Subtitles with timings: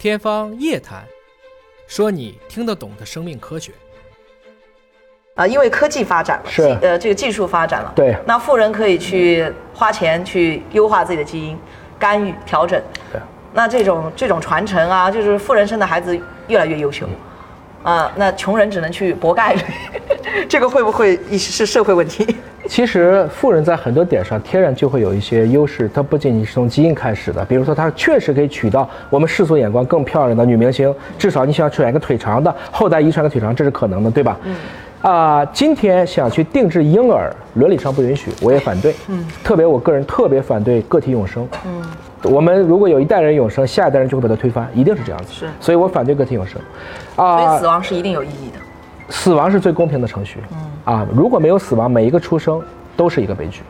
[0.00, 1.04] 天方夜谭，
[1.86, 3.70] 说你听得懂的生命科学。
[5.34, 6.62] 啊，因为科技发展了，是。
[6.80, 8.16] 呃，这个技术发展了，对。
[8.24, 11.58] 那富人可以去花钱去优化自己的基因，
[11.98, 12.82] 干预调整，
[13.12, 13.20] 对。
[13.52, 17.06] 那这种这种传承啊，就是富人生的孩子越来越优秀，
[17.82, 19.62] 啊，那穷人只能去搏概率，
[20.48, 22.36] 这个会不会是社会问题？
[22.70, 34.38] 其实富人在很多点上天然就会有一些优势，它不仅仅是从基因开始的，比如说他确实可以娶到我们世俗眼光更漂亮的女明星，至少你想选一个腿长的，后代遗传的腿长，这是可能的，对吧？
[34.44, 34.54] 嗯。
[35.02, 38.94] 啊、今天想去定制婴儿，伦理上不允许，我也反对。
[39.08, 39.26] 嗯。
[39.42, 41.48] 特别我个人特别反对个体永生。
[41.66, 41.82] 嗯。
[42.22, 45.32] 我们如果有一代人永生，下一代人就会把它推翻，一定是这样子。
[45.32, 46.60] 是所以我反对个体永生。
[47.16, 48.58] 所啊、以死亡是一定有意义的。
[49.10, 50.38] 死亡是最公平的程序。
[50.84, 52.62] 啊，如果没有死亡，每一个出生
[52.96, 53.60] 都是一个悲剧。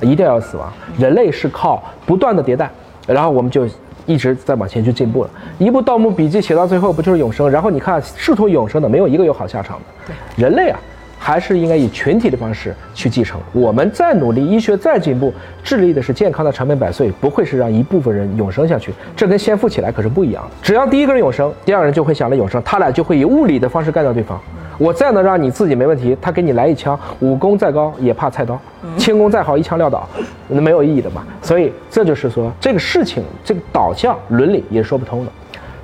[0.00, 0.72] 一定要有死亡。
[0.98, 2.70] 人类是靠不断的迭代，
[3.06, 3.66] 然后我们就
[4.04, 5.30] 一直在往前去进步了。
[5.58, 7.48] 一部《盗墓笔记》写到最后不就是永生？
[7.48, 10.14] 然后你看，试图永生的没有一个有好下场的。
[10.36, 10.80] 人类啊，
[11.20, 13.40] 还是应该以群体的方式去继承。
[13.52, 18.92] 我们再努力，医学再进步，致力的是健康的长命百岁，不会是让一部分人永生下去。
[19.14, 20.50] 这跟先富起来可是不一样的。
[20.60, 24.40] 只要第一个人永生，第二个人就会想着永生，他俩就会以物理的方式干掉对方。
[24.78, 28.58] 我再能让你自己没问题，他给你来一枪，武功再高也怕菜刀，
[28.96, 30.08] 轻功再好一枪撂倒，
[30.48, 31.22] 那没有意义的嘛。
[31.40, 35.32] 所以这就是说，这个事情这个导向伦理也是说不通的。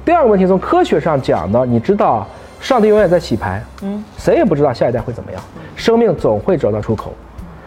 [0.05, 2.27] 第二个问题，从科学上讲呢，你知道
[2.61, 5.41] 上帝永远在洗牌，嗯，谁也不知道下一代会怎么样，
[5.77, 7.13] 生命总会找到出口。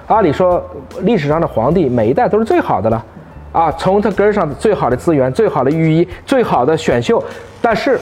[0.07, 0.61] 按理说，
[1.03, 3.05] 历史上的皇帝每一代都是最好的了，
[3.53, 7.23] 啊，从他根儿上最好的资源、最好的御医、最好的选秀，
[7.61, 7.97] 但是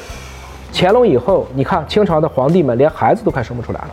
[0.71, 3.89] 乾隆以后，你看清朝的皇帝们连孩子都快生不出来了，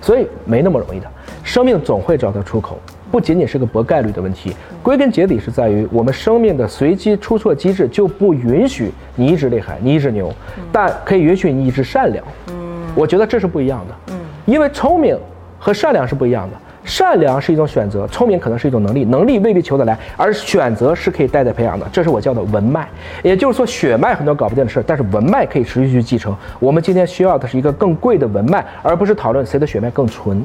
[0.00, 1.06] 所以没那么容易的。
[1.42, 2.78] 生命总会找到出口，
[3.10, 10.32] 不仅仅是个博概率的问题，归根结底是在于我们生命的随机出错机制就不允许你一直厉害，你一直牛，
[10.70, 12.24] 但可以允许你一直善良。
[12.48, 13.94] 嗯，我觉得这是不一样的。
[14.12, 15.18] 嗯，因为聪明
[15.58, 16.56] 和善良是不一样的。
[16.84, 22.88] 善良是一种选择，聪明可能是一种能力，能力未必求得来，而选择是可以代代培养的，这是我叫的文脉。
[23.22, 26.34] 也就是说，血脉很多搞不定的事儿，但是文脉可以持续去继承。
[26.58, 30.42] 我们今天需要的是一个更贵的文脉，而不是讨论谁的血脉更纯。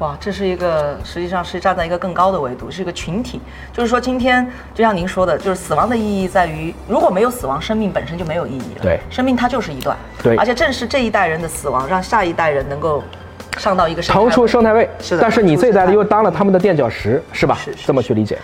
[0.00, 3.38] 哇，这是一个实际上是站在一个更高的维度，是一个群体。
[3.70, 8.82] 就是说，今天就像您说的，就是死亡的意义在于，如果没有死亡，生命本身就没有意义了。
[8.82, 9.94] 对生命它就是一段。
[10.22, 13.02] 对而且正是这一代人的死亡，让下一代人能够
[13.60, 17.54] 上到一个腾出位生态位，是的但是你这一代腾出生态又当了他们的垫脚石，是吧？
[17.62, 18.38] 是是这么去理解。